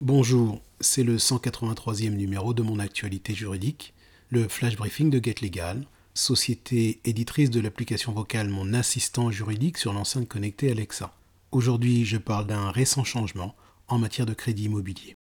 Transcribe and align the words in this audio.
Bonjour, 0.00 0.60
c'est 0.78 1.02
le 1.02 1.16
183e 1.16 2.10
numéro 2.10 2.54
de 2.54 2.62
mon 2.62 2.78
actualité 2.78 3.34
juridique, 3.34 3.94
le 4.28 4.46
flash 4.46 4.76
briefing 4.76 5.10
de 5.10 5.18
Get 5.20 5.42
Legal, 5.42 5.84
société 6.14 7.00
éditrice 7.04 7.50
de 7.50 7.58
l'application 7.58 8.12
vocale 8.12 8.48
Mon 8.48 8.74
assistant 8.74 9.32
juridique 9.32 9.76
sur 9.76 9.92
l'enceinte 9.92 10.28
connectée 10.28 10.70
Alexa. 10.70 11.12
Aujourd'hui, 11.50 12.04
je 12.04 12.16
parle 12.16 12.46
d'un 12.46 12.70
récent 12.70 13.02
changement 13.02 13.56
en 13.88 13.98
matière 13.98 14.24
de 14.24 14.34
crédit 14.34 14.66
immobilier. 14.66 15.16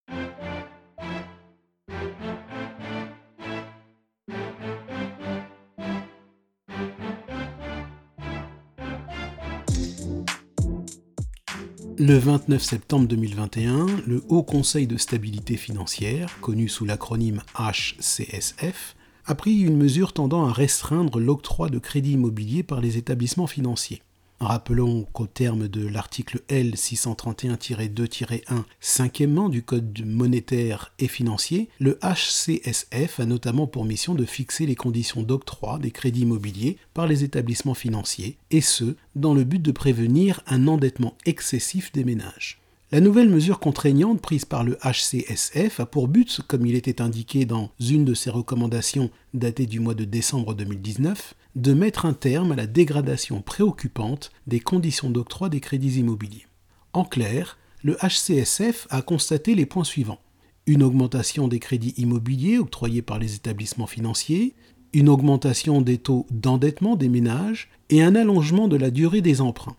Le 11.96 12.18
29 12.18 12.60
septembre 12.60 13.06
2021, 13.06 13.86
le 14.04 14.24
Haut 14.28 14.42
Conseil 14.42 14.88
de 14.88 14.96
stabilité 14.96 15.56
financière, 15.56 16.40
connu 16.40 16.68
sous 16.68 16.84
l'acronyme 16.84 17.40
HCSF, 17.56 18.96
a 19.26 19.34
pris 19.36 19.60
une 19.60 19.76
mesure 19.76 20.12
tendant 20.12 20.44
à 20.44 20.52
restreindre 20.52 21.20
l'octroi 21.20 21.68
de 21.68 21.78
crédits 21.78 22.14
immobiliers 22.14 22.64
par 22.64 22.80
les 22.80 22.96
établissements 22.96 23.46
financiers. 23.46 24.02
Rappelons 24.40 25.06
qu'au 25.12 25.26
terme 25.26 25.68
de 25.68 25.86
l'article 25.86 26.42
L631-2-1, 26.48 28.64
cinquièmement 28.80 29.48
du 29.48 29.62
Code 29.62 30.04
monétaire 30.04 30.92
et 30.98 31.08
financier, 31.08 31.68
le 31.78 31.98
HCSF 32.02 33.20
a 33.20 33.26
notamment 33.26 33.66
pour 33.66 33.84
mission 33.84 34.14
de 34.14 34.24
fixer 34.24 34.66
les 34.66 34.74
conditions 34.74 35.22
d'octroi 35.22 35.78
des 35.78 35.92
crédits 35.92 36.22
immobiliers 36.22 36.78
par 36.94 37.06
les 37.06 37.24
établissements 37.24 37.74
financiers, 37.74 38.36
et 38.50 38.60
ce, 38.60 38.96
dans 39.14 39.34
le 39.34 39.44
but 39.44 39.62
de 39.62 39.72
prévenir 39.72 40.40
un 40.46 40.68
endettement 40.68 41.16
excessif 41.24 41.92
des 41.92 42.04
ménages. 42.04 42.60
La 42.92 43.00
nouvelle 43.00 43.28
mesure 43.28 43.58
contraignante 43.58 44.20
prise 44.20 44.44
par 44.44 44.62
le 44.62 44.78
HCSF 44.84 45.80
a 45.80 45.86
pour 45.86 46.06
but, 46.06 46.42
comme 46.46 46.66
il 46.66 46.76
était 46.76 47.00
indiqué 47.00 47.44
dans 47.44 47.70
une 47.80 48.04
de 48.04 48.14
ses 48.14 48.30
recommandations 48.30 49.10
datée 49.32 49.66
du 49.66 49.80
mois 49.80 49.94
de 49.94 50.04
décembre 50.04 50.54
2019, 50.54 51.34
de 51.54 51.72
mettre 51.72 52.06
un 52.06 52.12
terme 52.12 52.52
à 52.52 52.56
la 52.56 52.66
dégradation 52.66 53.40
préoccupante 53.40 54.30
des 54.46 54.60
conditions 54.60 55.10
d'octroi 55.10 55.48
des 55.48 55.60
crédits 55.60 56.00
immobiliers. 56.00 56.46
En 56.92 57.04
clair, 57.04 57.58
le 57.82 57.96
HCSF 57.96 58.86
a 58.90 59.02
constaté 59.02 59.54
les 59.54 59.66
points 59.66 59.84
suivants. 59.84 60.20
Une 60.66 60.82
augmentation 60.82 61.48
des 61.48 61.58
crédits 61.58 61.94
immobiliers 61.96 62.58
octroyés 62.58 63.02
par 63.02 63.18
les 63.18 63.34
établissements 63.34 63.86
financiers, 63.86 64.54
une 64.92 65.08
augmentation 65.08 65.82
des 65.82 65.98
taux 65.98 66.26
d'endettement 66.30 66.96
des 66.96 67.08
ménages 67.08 67.68
et 67.90 68.02
un 68.02 68.14
allongement 68.14 68.68
de 68.68 68.76
la 68.76 68.90
durée 68.90 69.20
des 69.20 69.40
emprunts. 69.40 69.76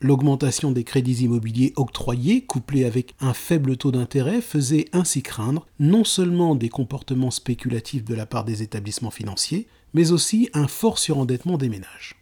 L'augmentation 0.00 0.72
des 0.72 0.84
crédits 0.84 1.24
immobiliers 1.24 1.72
octroyés, 1.76 2.42
couplée 2.42 2.84
avec 2.84 3.14
un 3.20 3.32
faible 3.32 3.76
taux 3.76 3.92
d'intérêt, 3.92 4.40
faisait 4.40 4.86
ainsi 4.92 5.22
craindre 5.22 5.66
non 5.78 6.04
seulement 6.04 6.54
des 6.54 6.68
comportements 6.68 7.30
spéculatifs 7.30 8.04
de 8.04 8.14
la 8.14 8.26
part 8.26 8.44
des 8.44 8.62
établissements 8.62 9.10
financiers, 9.10 9.66
mais 9.94 10.12
aussi 10.12 10.50
un 10.52 10.68
fort 10.68 10.98
surendettement 10.98 11.56
des 11.56 11.68
ménages. 11.68 12.16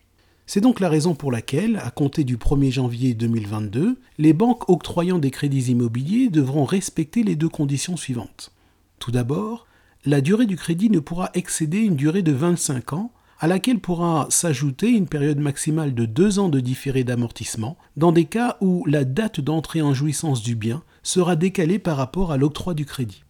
C'est 0.46 0.60
donc 0.60 0.80
la 0.80 0.88
raison 0.88 1.14
pour 1.14 1.32
laquelle, 1.32 1.80
à 1.82 1.90
compter 1.90 2.24
du 2.24 2.36
1er 2.36 2.70
janvier 2.70 3.14
2022, 3.14 3.98
les 4.18 4.32
banques 4.32 4.68
octroyant 4.68 5.18
des 5.18 5.30
crédits 5.30 5.70
immobiliers 5.70 6.28
devront 6.28 6.64
respecter 6.64 7.22
les 7.22 7.36
deux 7.36 7.48
conditions 7.48 7.96
suivantes. 7.96 8.52
Tout 8.98 9.10
d'abord, 9.10 9.66
la 10.04 10.20
durée 10.20 10.46
du 10.46 10.56
crédit 10.56 10.90
ne 10.90 10.98
pourra 10.98 11.30
excéder 11.34 11.78
une 11.78 11.96
durée 11.96 12.22
de 12.22 12.32
25 12.32 12.92
ans 12.92 13.12
à 13.38 13.48
laquelle 13.48 13.80
pourra 13.80 14.28
s'ajouter 14.30 14.90
une 14.90 15.08
période 15.08 15.38
maximale 15.38 15.94
de 15.94 16.04
deux 16.04 16.38
ans 16.38 16.48
de 16.48 16.60
différé 16.60 17.02
d'amortissement, 17.02 17.76
dans 17.96 18.12
des 18.12 18.26
cas 18.26 18.56
où 18.60 18.84
la 18.86 19.04
date 19.04 19.40
d'entrée 19.40 19.82
en 19.82 19.94
jouissance 19.94 20.42
du 20.42 20.54
bien 20.54 20.84
sera 21.02 21.34
décalée 21.34 21.80
par 21.80 21.96
rapport 21.96 22.30
à 22.30 22.36
l'octroi 22.36 22.74
du 22.74 22.84
crédit. 22.86 23.24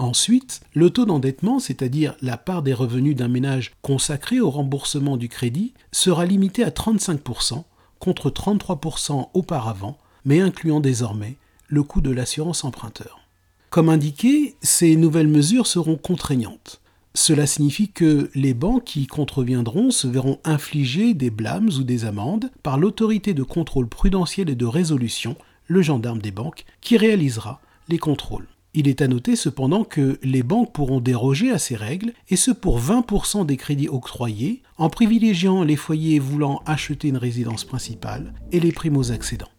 Ensuite, 0.00 0.62
le 0.72 0.88
taux 0.88 1.04
d'endettement, 1.04 1.58
c'est-à-dire 1.58 2.14
la 2.22 2.38
part 2.38 2.62
des 2.62 2.72
revenus 2.72 3.14
d'un 3.14 3.28
ménage 3.28 3.72
consacré 3.82 4.40
au 4.40 4.48
remboursement 4.48 5.18
du 5.18 5.28
crédit, 5.28 5.74
sera 5.92 6.24
limité 6.24 6.64
à 6.64 6.70
35% 6.70 7.64
contre 7.98 8.30
33% 8.30 9.28
auparavant, 9.34 9.98
mais 10.24 10.40
incluant 10.40 10.80
désormais 10.80 11.36
le 11.68 11.82
coût 11.82 12.00
de 12.00 12.08
l'assurance 12.08 12.64
emprunteur. 12.64 13.20
Comme 13.68 13.90
indiqué, 13.90 14.56
ces 14.62 14.96
nouvelles 14.96 15.28
mesures 15.28 15.66
seront 15.66 15.96
contraignantes. 15.96 16.80
Cela 17.12 17.46
signifie 17.46 17.90
que 17.90 18.30
les 18.34 18.54
banques 18.54 18.84
qui 18.84 19.06
contreviendront 19.06 19.90
se 19.90 20.06
verront 20.06 20.38
infliger 20.44 21.12
des 21.12 21.28
blâmes 21.28 21.68
ou 21.78 21.82
des 21.82 22.06
amendes 22.06 22.50
par 22.62 22.78
l'autorité 22.78 23.34
de 23.34 23.42
contrôle 23.42 23.86
prudentiel 23.86 24.48
et 24.48 24.54
de 24.54 24.64
résolution, 24.64 25.36
le 25.66 25.82
gendarme 25.82 26.22
des 26.22 26.30
banques, 26.30 26.64
qui 26.80 26.96
réalisera 26.96 27.60
les 27.88 27.98
contrôles. 27.98 28.48
Il 28.72 28.86
est 28.86 29.02
à 29.02 29.08
noter 29.08 29.34
cependant 29.34 29.82
que 29.82 30.18
les 30.22 30.42
banques 30.42 30.72
pourront 30.72 31.00
déroger 31.00 31.50
à 31.50 31.58
ces 31.58 31.74
règles, 31.74 32.12
et 32.28 32.36
ce 32.36 32.52
pour 32.52 32.80
20% 32.80 33.44
des 33.44 33.56
crédits 33.56 33.88
octroyés, 33.88 34.62
en 34.78 34.88
privilégiant 34.88 35.64
les 35.64 35.76
foyers 35.76 36.20
voulant 36.20 36.62
acheter 36.66 37.08
une 37.08 37.16
résidence 37.16 37.64
principale 37.64 38.32
et 38.52 38.60
les 38.60 38.72
primo-accédants. 38.72 39.50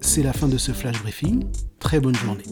C'est 0.00 0.22
la 0.22 0.32
fin 0.32 0.46
de 0.46 0.56
ce 0.56 0.70
flash 0.72 1.00
briefing. 1.02 1.44
Très 1.80 1.98
bonne 1.98 2.14
journée. 2.14 2.44